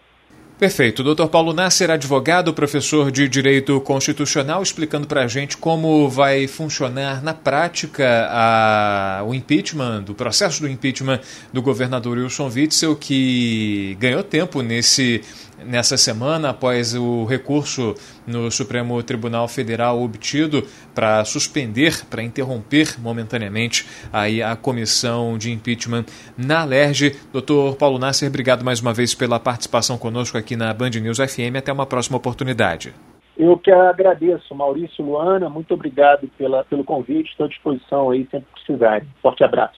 Perfeito. 0.60 1.04
Doutor 1.04 1.30
Paulo 1.30 1.54
Nasser, 1.54 1.92
advogado, 1.92 2.52
professor 2.52 3.12
de 3.12 3.30
Direito 3.30 3.80
Constitucional, 3.80 4.64
explicando 4.64 5.06
para 5.06 5.22
a 5.24 5.28
gente 5.28 5.56
como 5.56 6.10
vai 6.10 6.48
funcionar 6.48 7.22
na 7.22 7.32
prática 7.32 8.28
a, 8.32 9.24
o 9.24 9.36
impeachment, 9.36 10.02
do 10.02 10.16
processo 10.16 10.62
do 10.62 10.68
impeachment 10.68 11.20
do 11.54 11.62
governador 11.62 12.18
Wilson 12.18 12.50
Witzel, 12.50 12.96
que 12.96 13.96
ganhou 14.00 14.24
tempo 14.24 14.64
nesse 14.64 15.22
nessa 15.66 15.98
semana, 15.98 16.50
após 16.50 16.94
o 16.94 17.26
recurso 17.26 17.96
no 18.26 18.50
Supremo 18.52 19.02
Tribunal 19.04 19.48
Federal 19.48 20.02
obtido 20.02 20.64
para 20.94 21.24
suspender, 21.26 22.06
para 22.10 22.24
interromper 22.24 23.00
momentaneamente 23.00 23.86
aí 24.12 24.42
a 24.42 24.56
comissão 24.56 25.38
de 25.38 25.52
impeachment 25.52 26.06
na 26.38 26.64
LERJ. 26.64 27.16
Doutor 27.32 27.76
Paulo 27.76 27.98
Nasser, 27.98 28.30
obrigado 28.30 28.64
mais 28.64 28.80
uma 28.82 28.94
vez 28.94 29.14
pela 29.14 29.40
participação 29.40 29.98
conosco 29.98 30.38
aqui 30.38 30.56
na 30.56 30.74
Band 30.74 30.92
News 30.92 31.18
FM. 31.18 31.58
Até 31.58 31.72
uma 31.72 31.86
próxima 31.86 32.18
oportunidade. 32.18 32.94
Eu 33.38 33.56
que 33.56 33.72
agradeço, 33.72 34.56
Maurício 34.56 35.06
Luana. 35.06 35.48
Muito 35.48 35.72
obrigado 35.74 36.28
pela, 36.38 36.64
pelo 36.64 36.84
convite. 36.84 37.30
Estou 37.30 37.46
à 37.46 37.50
disposição 37.50 38.10
aí 38.10 38.28
sempre 38.32 38.48
que 38.48 38.66
precisarem. 38.66 39.08
Forte 39.22 39.44
abraço. 39.44 39.78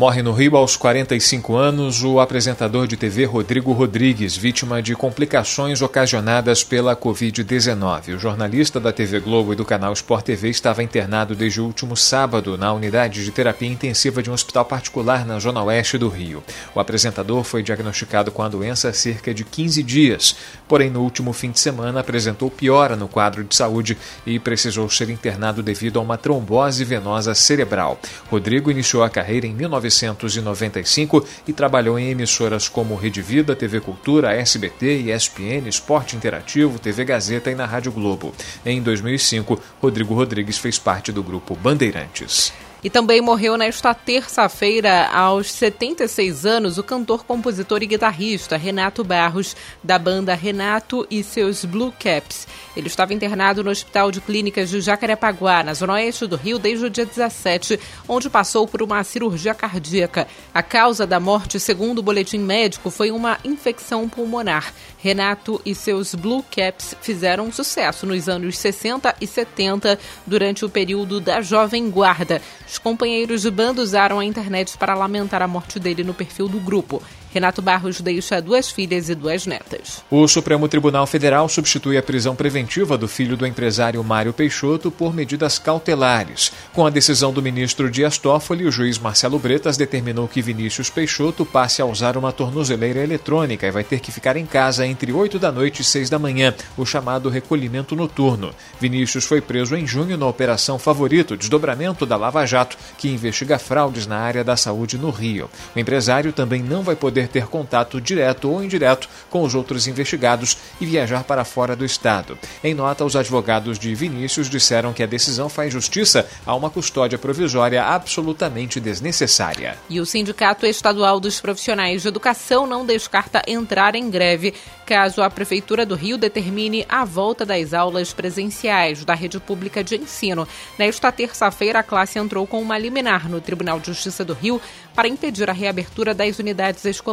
Morre 0.00 0.22
no 0.22 0.32
Rio 0.32 0.56
aos 0.56 0.78
45 0.78 1.54
anos 1.54 2.02
o 2.02 2.20
apresentador 2.20 2.86
de 2.86 2.96
TV 2.96 3.26
Rodrigo 3.26 3.70
Rodrigues, 3.70 4.34
vítima 4.34 4.80
de 4.80 4.94
complicações 4.94 5.82
ocasionadas 5.82 6.64
pela 6.64 6.96
Covid-19. 6.96 8.14
O 8.14 8.18
jornalista 8.18 8.80
da 8.80 8.94
TV 8.94 9.20
Globo 9.20 9.52
e 9.52 9.56
do 9.56 9.62
canal 9.62 9.92
Sport 9.92 10.24
TV 10.24 10.48
estava 10.48 10.82
internado 10.82 11.34
desde 11.34 11.60
o 11.60 11.66
último 11.66 11.98
sábado 11.98 12.56
na 12.56 12.72
unidade 12.72 13.22
de 13.22 13.30
terapia 13.30 13.68
intensiva 13.68 14.22
de 14.22 14.30
um 14.30 14.32
hospital 14.32 14.64
particular 14.64 15.26
na 15.26 15.38
zona 15.38 15.62
oeste 15.64 15.98
do 15.98 16.08
Rio. 16.08 16.42
O 16.74 16.80
apresentador 16.80 17.44
foi 17.44 17.62
diagnosticado 17.62 18.32
com 18.32 18.42
a 18.42 18.48
doença 18.48 18.88
há 18.88 18.94
cerca 18.94 19.34
de 19.34 19.44
15 19.44 19.82
dias, 19.82 20.34
porém 20.66 20.88
no 20.88 21.02
último 21.02 21.34
fim 21.34 21.50
de 21.50 21.60
semana 21.60 22.00
apresentou 22.00 22.50
piora 22.50 22.96
no 22.96 23.06
quadro 23.06 23.44
de 23.44 23.54
saúde 23.54 23.98
e 24.24 24.38
precisou 24.38 24.88
ser 24.88 25.10
internado 25.10 25.62
devido 25.62 25.98
a 25.98 26.02
uma 26.02 26.16
trombose 26.16 26.86
venosa 26.86 27.34
cerebral. 27.34 28.00
Rodrigo 28.30 28.70
iniciou 28.70 29.02
a 29.02 29.10
carreira 29.10 29.46
em 29.46 29.54
19 29.54 29.89
1995 29.90 31.24
e 31.46 31.52
trabalhou 31.52 31.98
em 31.98 32.10
emissoras 32.10 32.68
como 32.68 32.94
Rede 32.94 33.20
Vida, 33.20 33.54
TV 33.56 33.80
Cultura, 33.80 34.34
SBT, 34.34 35.10
ESPN, 35.10 35.68
Esporte 35.68 36.16
Interativo, 36.16 36.78
TV 36.78 37.04
Gazeta 37.04 37.50
e 37.50 37.54
na 37.54 37.66
Rádio 37.66 37.92
Globo. 37.92 38.32
Em 38.64 38.80
2005, 38.80 39.60
Rodrigo 39.80 40.14
Rodrigues 40.14 40.58
fez 40.58 40.78
parte 40.78 41.12
do 41.12 41.22
grupo 41.22 41.54
Bandeirantes. 41.54 42.52
E 42.82 42.88
também 42.88 43.20
morreu 43.20 43.58
nesta 43.58 43.92
terça-feira, 43.92 45.08
aos 45.08 45.52
76 45.52 46.46
anos, 46.46 46.78
o 46.78 46.82
cantor, 46.82 47.24
compositor 47.24 47.82
e 47.82 47.86
guitarrista 47.86 48.56
Renato 48.56 49.04
Barros, 49.04 49.54
da 49.84 49.98
banda 49.98 50.34
Renato 50.34 51.06
e 51.10 51.22
seus 51.22 51.62
Blue 51.66 51.92
Caps. 51.92 52.48
Ele 52.74 52.86
estava 52.86 53.12
internado 53.12 53.62
no 53.62 53.70
Hospital 53.70 54.10
de 54.10 54.22
Clínicas 54.22 54.70
de 54.70 54.80
Jacarepaguá, 54.80 55.62
na 55.62 55.74
zona 55.74 55.92
oeste 55.94 56.26
do 56.26 56.36
Rio, 56.36 56.58
desde 56.58 56.86
o 56.86 56.90
dia 56.90 57.04
17, 57.04 57.78
onde 58.08 58.30
passou 58.30 58.66
por 58.66 58.82
uma 58.82 59.04
cirurgia 59.04 59.52
cardíaca. 59.52 60.26
A 60.54 60.62
causa 60.62 61.06
da 61.06 61.20
morte, 61.20 61.60
segundo 61.60 61.98
o 61.98 62.02
boletim 62.02 62.38
médico, 62.38 62.90
foi 62.90 63.10
uma 63.10 63.38
infecção 63.44 64.08
pulmonar. 64.08 64.72
Renato 65.02 65.60
e 65.64 65.74
seus 65.74 66.14
Blue 66.14 66.44
Caps 66.50 66.94
fizeram 67.00 67.50
sucesso 67.50 68.06
nos 68.06 68.28
anos 68.28 68.58
60 68.58 69.16
e 69.20 69.26
70, 69.26 69.98
durante 70.26 70.64
o 70.64 70.68
período 70.68 71.20
da 71.20 71.40
Jovem 71.40 71.90
Guarda. 71.90 72.42
Os 72.68 72.78
companheiros 72.78 73.42
de 73.42 73.50
banda 73.50 73.80
usaram 73.80 74.18
a 74.18 74.24
internet 74.24 74.76
para 74.76 74.94
lamentar 74.94 75.40
a 75.40 75.48
morte 75.48 75.80
dele 75.80 76.04
no 76.04 76.12
perfil 76.12 76.48
do 76.48 76.60
grupo. 76.60 77.02
Renato 77.32 77.62
Barros 77.62 78.00
deixa 78.00 78.42
duas 78.42 78.70
filhas 78.70 79.08
e 79.08 79.14
duas 79.14 79.46
netas. 79.46 80.02
O 80.10 80.26
Supremo 80.26 80.66
Tribunal 80.68 81.06
Federal 81.06 81.48
substitui 81.48 81.96
a 81.96 82.02
prisão 82.02 82.34
preventiva 82.34 82.98
do 82.98 83.06
filho 83.06 83.36
do 83.36 83.46
empresário 83.46 84.02
Mário 84.02 84.32
Peixoto 84.32 84.90
por 84.90 85.14
medidas 85.14 85.56
cautelares. 85.56 86.50
Com 86.72 86.84
a 86.84 86.90
decisão 86.90 87.32
do 87.32 87.40
ministro 87.40 87.88
Dias 87.88 88.18
Toffoli, 88.18 88.66
o 88.66 88.72
juiz 88.72 88.98
Marcelo 88.98 89.38
Bretas 89.38 89.76
determinou 89.76 90.26
que 90.26 90.42
Vinícius 90.42 90.90
Peixoto 90.90 91.46
passe 91.46 91.80
a 91.80 91.86
usar 91.86 92.16
uma 92.16 92.32
tornozeleira 92.32 93.00
eletrônica 93.00 93.64
e 93.64 93.70
vai 93.70 93.84
ter 93.84 94.00
que 94.00 94.10
ficar 94.10 94.36
em 94.36 94.44
casa 94.44 94.84
entre 94.84 95.12
8 95.12 95.38
da 95.38 95.52
noite 95.52 95.82
e 95.82 95.84
6 95.84 96.10
da 96.10 96.18
manhã, 96.18 96.52
o 96.76 96.84
chamado 96.84 97.28
recolhimento 97.28 97.94
noturno. 97.94 98.52
Vinícius 98.80 99.24
foi 99.24 99.40
preso 99.40 99.76
em 99.76 99.86
junho 99.86 100.16
na 100.16 100.26
Operação 100.26 100.80
Favorito, 100.80 101.36
desdobramento 101.36 102.04
da 102.04 102.16
Lava 102.16 102.44
Jato, 102.44 102.76
que 102.98 103.08
investiga 103.08 103.56
fraudes 103.56 104.06
na 104.06 104.18
área 104.18 104.42
da 104.42 104.56
saúde 104.56 104.98
no 104.98 105.10
Rio. 105.10 105.48
O 105.76 105.78
empresário 105.78 106.32
também 106.32 106.60
não 106.60 106.82
vai 106.82 106.96
poder 106.96 107.19
poder 107.20 107.28
ter 107.28 107.46
contato 107.46 108.00
direto 108.00 108.50
ou 108.50 108.62
indireto 108.62 109.08
com 109.28 109.42
os 109.42 109.54
outros 109.54 109.86
investigados 109.86 110.56
e 110.80 110.86
viajar 110.86 111.24
para 111.24 111.44
fora 111.44 111.76
do 111.76 111.84
estado. 111.84 112.38
Em 112.64 112.74
nota, 112.74 113.04
os 113.04 113.16
advogados 113.16 113.78
de 113.78 113.94
Vinícius 113.94 114.48
disseram 114.48 114.92
que 114.92 115.02
a 115.02 115.06
decisão 115.06 115.48
faz 115.48 115.72
justiça 115.72 116.26
a 116.46 116.54
uma 116.54 116.70
custódia 116.70 117.18
provisória 117.18 117.84
absolutamente 117.84 118.80
desnecessária. 118.80 119.76
E 119.88 120.00
o 120.00 120.06
Sindicato 120.06 120.64
Estadual 120.64 121.20
dos 121.20 121.40
Profissionais 121.40 122.02
de 122.02 122.08
Educação 122.08 122.66
não 122.66 122.86
descarta 122.86 123.42
entrar 123.46 123.94
em 123.94 124.08
greve 124.08 124.54
caso 124.86 125.22
a 125.22 125.30
Prefeitura 125.30 125.86
do 125.86 125.94
Rio 125.94 126.18
determine 126.18 126.84
a 126.88 127.04
volta 127.04 127.46
das 127.46 127.72
aulas 127.72 128.12
presenciais 128.12 129.04
da 129.04 129.14
rede 129.14 129.38
pública 129.38 129.84
de 129.84 129.96
ensino. 129.96 130.48
Nesta 130.76 131.12
terça-feira, 131.12 131.78
a 131.78 131.82
classe 131.82 132.18
entrou 132.18 132.44
com 132.44 132.60
uma 132.60 132.76
liminar 132.76 133.28
no 133.28 133.40
Tribunal 133.40 133.78
de 133.78 133.86
Justiça 133.86 134.24
do 134.24 134.32
Rio 134.32 134.60
para 134.92 135.06
impedir 135.06 135.48
a 135.48 135.52
reabertura 135.52 136.12
das 136.12 136.40
unidades 136.40 136.84
escolares. 136.84 137.09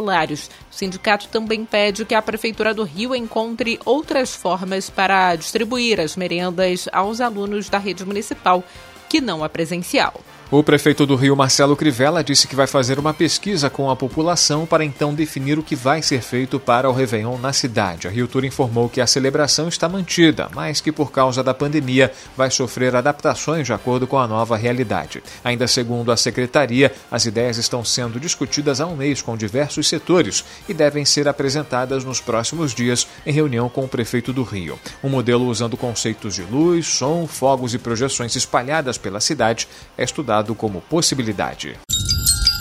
O 0.70 0.74
sindicato 0.74 1.28
também 1.28 1.64
pede 1.64 2.04
que 2.04 2.14
a 2.14 2.22
Prefeitura 2.22 2.72
do 2.72 2.84
Rio 2.84 3.14
encontre 3.14 3.78
outras 3.84 4.34
formas 4.34 4.88
para 4.88 5.34
distribuir 5.36 6.00
as 6.00 6.16
merendas 6.16 6.88
aos 6.92 7.20
alunos 7.20 7.68
da 7.68 7.78
rede 7.78 8.04
municipal, 8.04 8.62
que 9.08 9.20
não 9.20 9.42
a 9.42 9.48
presencial. 9.48 10.20
O 10.50 10.62
prefeito 10.62 11.04
do 11.04 11.14
Rio, 11.14 11.36
Marcelo 11.36 11.76
Crivella, 11.76 12.24
disse 12.24 12.48
que 12.48 12.56
vai 12.56 12.66
fazer 12.66 12.98
uma 12.98 13.12
pesquisa 13.12 13.68
com 13.68 13.90
a 13.90 13.96
população 13.96 14.64
para 14.64 14.82
então 14.82 15.12
definir 15.12 15.58
o 15.58 15.62
que 15.62 15.76
vai 15.76 16.00
ser 16.00 16.22
feito 16.22 16.58
para 16.58 16.88
o 16.88 16.92
Réveillon 16.94 17.36
na 17.36 17.52
cidade. 17.52 18.08
A 18.08 18.10
Rio 18.10 18.26
Tour 18.26 18.46
informou 18.46 18.88
que 18.88 19.02
a 19.02 19.06
celebração 19.06 19.68
está 19.68 19.90
mantida, 19.90 20.48
mas 20.54 20.80
que 20.80 20.90
por 20.90 21.12
causa 21.12 21.44
da 21.44 21.52
pandemia 21.52 22.10
vai 22.34 22.50
sofrer 22.50 22.96
adaptações 22.96 23.66
de 23.66 23.74
acordo 23.74 24.06
com 24.06 24.16
a 24.16 24.26
nova 24.26 24.56
realidade. 24.56 25.22
Ainda 25.44 25.68
segundo 25.68 26.10
a 26.10 26.16
secretaria, 26.16 26.94
as 27.10 27.26
ideias 27.26 27.58
estão 27.58 27.84
sendo 27.84 28.18
discutidas 28.18 28.80
há 28.80 28.86
um 28.86 28.96
mês 28.96 29.20
com 29.20 29.36
diversos 29.36 29.86
setores 29.86 30.42
e 30.66 30.72
devem 30.72 31.04
ser 31.04 31.28
apresentadas 31.28 32.04
nos 32.04 32.22
próximos 32.22 32.74
dias 32.74 33.06
em 33.26 33.32
reunião 33.34 33.68
com 33.68 33.84
o 33.84 33.88
prefeito 33.88 34.32
do 34.32 34.44
Rio. 34.44 34.78
Um 35.04 35.10
modelo 35.10 35.46
usando 35.46 35.76
conceitos 35.76 36.36
de 36.36 36.42
luz, 36.44 36.86
som, 36.86 37.26
fogos 37.26 37.74
e 37.74 37.78
projeções 37.78 38.34
espalhadas 38.34 38.96
pela 38.96 39.20
cidade 39.20 39.68
é 39.98 40.04
estudado 40.04 40.37
como 40.54 40.80
possibilidade. 40.82 41.76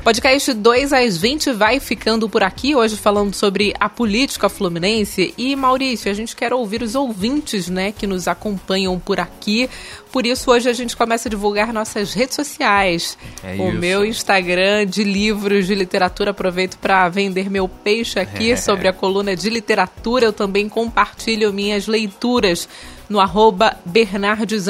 Podcast 0.04 0.52
2 0.52 0.92
às 0.92 1.16
20 1.16 1.52
vai 1.52 1.80
ficando 1.80 2.28
por 2.28 2.42
aqui, 2.42 2.74
hoje 2.74 2.94
falando 2.94 3.32
sobre 3.32 3.72
a 3.80 3.88
política 3.88 4.50
fluminense. 4.50 5.32
E 5.38 5.56
Maurício, 5.56 6.10
a 6.10 6.14
gente 6.14 6.36
quer 6.36 6.52
ouvir 6.52 6.82
os 6.82 6.94
ouvintes 6.94 7.70
né, 7.70 7.90
que 7.90 8.06
nos 8.06 8.28
acompanham 8.28 8.98
por 8.98 9.18
aqui. 9.18 9.70
Por 10.12 10.26
isso, 10.26 10.50
hoje 10.50 10.68
a 10.68 10.74
gente 10.74 10.94
começa 10.94 11.26
a 11.26 11.30
divulgar 11.30 11.72
nossas 11.72 12.12
redes 12.12 12.36
sociais. 12.36 13.16
É 13.42 13.54
o 13.54 13.70
isso. 13.70 13.78
meu 13.78 14.04
Instagram 14.04 14.84
de 14.86 15.04
livros 15.04 15.66
de 15.66 15.74
literatura. 15.74 16.32
Aproveito 16.32 16.76
para 16.76 17.08
vender 17.08 17.48
meu 17.48 17.66
peixe 17.66 18.18
aqui 18.18 18.54
sobre 18.60 18.86
a 18.86 18.92
coluna 18.92 19.34
de 19.34 19.48
literatura. 19.48 20.26
Eu 20.26 20.34
também 20.34 20.68
compartilho 20.68 21.50
minhas 21.50 21.86
leituras 21.86 22.68
no 23.08 23.20
arroba 23.20 23.76
Bernardes 23.84 24.68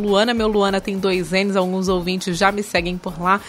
Luana. 0.00 0.34
Meu 0.34 0.48
Luana 0.48 0.80
tem 0.80 0.98
dois 0.98 1.32
N's, 1.32 1.56
alguns 1.56 1.88
ouvintes 1.88 2.36
já 2.36 2.52
me 2.52 2.62
seguem 2.62 2.96
por 2.96 3.20
lá. 3.20 3.40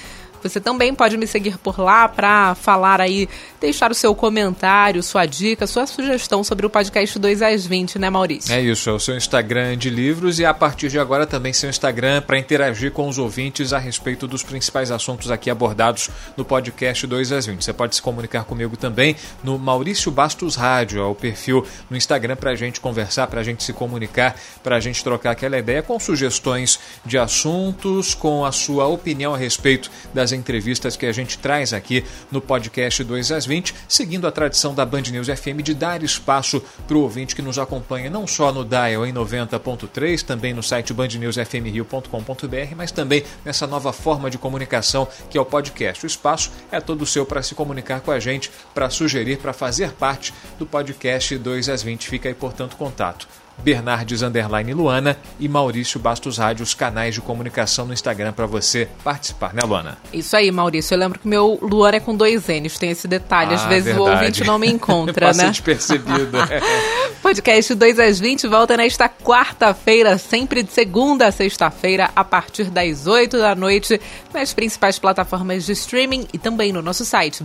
Você 0.50 0.62
também 0.62 0.94
pode 0.94 1.18
me 1.18 1.25
seguir 1.25 1.58
por 1.58 1.80
lá 1.80 2.08
para 2.08 2.54
falar 2.54 3.02
aí, 3.02 3.28
deixar 3.60 3.90
o 3.90 3.96
seu 3.96 4.14
comentário, 4.14 5.02
sua 5.02 5.25
dica, 5.25 5.66
sua 5.66 5.88
sugestão 5.88 6.44
sobre 6.44 6.68
o 6.68 6.70
podcast 6.70 7.18
2 7.18 7.42
às 7.42 7.66
20, 7.66 7.98
né, 7.98 8.12
Maurício? 8.12 8.54
É 8.54 8.62
isso, 8.62 8.88
é 8.90 8.94
o 8.94 9.00
seu 9.00 9.18
Instagram 9.18 9.75
de 9.75 9.90
livros 9.90 10.38
e 10.40 10.46
a 10.46 10.54
partir 10.54 10.90
de 10.90 11.00
agora 11.00 11.25
também 11.25 11.52
seu 11.52 11.68
Instagram 11.68 12.22
para 12.22 12.38
interagir 12.38 12.92
com 12.92 13.08
os 13.08 13.18
ouvintes 13.18 13.74
a 13.74 13.80
respeito 13.80 14.28
dos 14.28 14.44
principais 14.44 14.92
assuntos 14.92 15.32
aqui 15.32 15.50
abordados 15.50 16.12
no 16.38 16.46
podcast 16.46 17.08
2 17.08 17.32
às 17.32 17.48
20. 17.48 17.64
Você 17.64 17.74
pode 17.74 17.96
se 17.96 18.02
comunicar 18.02 18.44
comigo 18.44 18.78
também 18.78 19.16
no 19.44 19.58
Maurício 19.58 20.12
Bastos 20.12 20.56
Rádio, 20.56 21.02
é 21.02 21.06
o 21.06 21.16
perfil 21.16 21.66
no 21.90 21.98
Instagram 21.98 22.36
para 22.36 22.52
a 22.52 22.56
gente 22.56 22.80
conversar, 22.80 23.25
para 23.25 23.42
a 23.42 23.44
gente 23.44 23.64
se 23.64 23.74
comunicar, 23.74 24.36
para 24.64 24.75
a 24.75 24.80
gente 24.80 25.04
trocar 25.04 25.32
aquela 25.32 25.58
ideia 25.58 25.82
com 25.82 26.00
sugestões 26.00 26.80
de 27.04 27.18
assuntos, 27.18 28.14
com 28.14 28.46
a 28.46 28.52
sua 28.52 28.86
opinião 28.86 29.34
a 29.34 29.38
respeito 29.38 29.90
das 30.14 30.35
entrevistas 30.36 30.96
que 30.96 31.06
a 31.06 31.12
gente 31.12 31.38
traz 31.39 31.74
aqui 31.74 32.04
no 32.32 32.42
podcast 32.42 33.04
2 33.04 33.32
às 33.32 33.46
20, 33.46 33.74
seguindo 33.88 34.27
a 34.27 34.32
tradição 34.32 34.75
da 34.75 34.86
Band 34.86 35.04
News 35.12 35.27
FM 35.27 35.62
de 35.63 35.74
dar 35.74 36.04
espaço 36.04 36.62
para 36.88 36.98
o 36.98 37.01
ouvinte 37.01 37.36
que 37.36 37.42
nos 37.42 37.58
acompanha 37.58 38.10
não 38.10 38.27
só 38.27 38.51
no 38.51 38.63
dial 38.63 39.06
em 39.06 39.13
90.3, 39.13 40.22
também 40.24 40.54
no 40.54 40.62
site 40.62 40.94
bandnewsfmrio.com.br, 40.94 42.75
mas 42.75 42.92
também 42.92 43.24
nessa 43.44 43.65
nova 43.65 43.92
forma 43.94 44.30
de 44.30 44.38
comunicação 44.38 45.08
que 45.30 45.38
é 45.38 45.42
o 45.42 45.46
podcast. 45.46 46.06
O 46.06 46.08
espaço 46.08 46.51
é 46.72 46.80
todo 46.80 47.06
seu 47.06 47.25
para 47.25 47.42
se 47.42 47.56
comunicar 47.56 48.01
com 48.01 48.12
a 48.12 48.20
gente, 48.20 48.51
para 48.74 48.89
sugerir, 48.89 49.38
para 49.38 49.54
fazer 49.54 49.92
parte 49.94 50.34
do 50.60 50.65
podcast 50.65 51.38
2 51.38 51.70
às 51.70 51.82
20. 51.82 52.08
Fica 52.08 52.27
aí, 52.30 52.36
portanto, 52.36 52.75
contato. 52.75 53.27
Bernardes 53.64 54.22
Underline 54.22 54.74
Luana 54.74 55.18
e 55.40 55.48
Maurício 55.48 56.00
Bastos 56.00 56.38
Rádio, 56.38 56.64
os 56.64 56.74
canais 56.74 57.14
de 57.16 57.22
comunicação 57.22 57.86
no 57.86 57.94
Instagram 57.94 58.34
para 58.34 58.46
você 58.46 58.88
participar, 59.04 59.54
né, 59.54 59.62
Luana? 59.66 59.98
Isso 60.14 60.36
aí, 60.36 60.52
Maurício. 60.52 60.94
Eu 60.94 61.00
lembro 61.00 61.20
que 61.20 61.28
meu 61.28 61.58
Luana 61.62 61.98
é 61.98 62.00
com 62.00 62.16
dois 62.16 62.48
N's, 62.48 62.78
tem 62.78 62.92
esse 62.92 63.08
detalhe. 63.08 63.54
Às 63.56 63.64
Ah, 63.64 63.68
vezes 63.68 63.86
verdade. 63.86 64.10
o 64.10 64.12
ouvinte 64.12 64.44
não 64.44 64.60
me 64.60 64.68
encontra, 64.72 65.34
né? 65.34 65.50
despercebido. 65.50 66.38
Podcast 67.22 67.74
2 67.74 68.00
às 68.00 68.20
20 68.20 68.48
volta 68.48 68.78
nesta 68.78 69.10
quarta-feira, 69.10 70.18
sempre 70.18 70.62
de 70.62 70.72
segunda 70.72 71.28
a 71.28 71.32
sexta-feira, 71.32 72.10
a 72.16 72.24
partir 72.24 72.66
das 72.66 73.08
8 73.08 73.38
da 73.38 73.56
noite, 73.56 74.00
nas 74.34 74.54
principais 74.54 75.00
plataformas 75.00 75.66
de 75.66 75.72
streaming 75.72 76.28
e 76.32 76.38
também 76.38 76.72
no 76.72 76.82
nosso 76.84 77.04
site, 77.04 77.44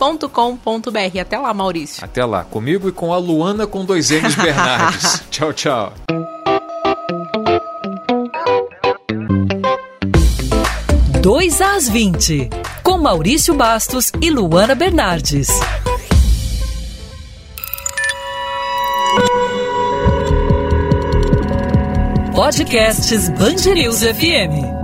bandnewsfmrio.com.br. 0.00 1.20
Até 1.20 1.38
lá, 1.38 1.52
Maurício. 1.52 2.04
Até 2.04 2.24
lá, 2.24 2.44
comigo 2.44 2.88
e 2.88 2.92
com 2.92 3.12
a 3.12 3.18
Luana 3.18 3.66
com 3.66 3.84
dois 3.84 4.10
N's 4.10 4.34
Bernardes. 4.34 5.22
tchau, 5.30 5.52
tchau. 5.52 5.92
Dois 11.20 11.60
às 11.60 11.88
20, 11.88 12.48
com 12.82 12.96
Maurício 12.96 13.54
Bastos 13.54 14.10
e 14.22 14.30
Luana 14.30 14.74
Bernardes. 14.74 15.48
Podcasts 22.34 23.28
Band 23.28 23.74
News 23.74 24.00
FM. 24.02 24.79